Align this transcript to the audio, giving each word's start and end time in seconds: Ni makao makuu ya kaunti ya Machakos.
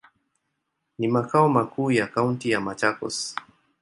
Ni 0.99 1.07
makao 1.07 1.49
makuu 1.49 1.91
ya 1.91 2.07
kaunti 2.07 2.49
ya 2.49 2.61
Machakos. 2.61 3.35